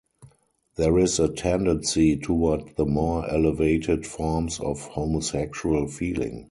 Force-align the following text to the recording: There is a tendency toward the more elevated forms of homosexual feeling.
There 0.77 0.97
is 0.97 1.19
a 1.19 1.29
tendency 1.31 2.17
toward 2.17 2.75
the 2.75 2.87
more 2.87 3.29
elevated 3.29 4.07
forms 4.07 4.59
of 4.59 4.81
homosexual 4.81 5.85
feeling. 5.85 6.39